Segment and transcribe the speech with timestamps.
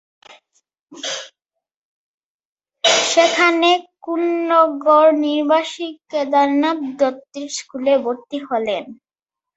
[3.05, 3.69] সেখানে
[4.03, 8.83] কোন্নগর-নিবাসী কেদারনাথ দত্তের স্কুলে ভর্তি হলেন।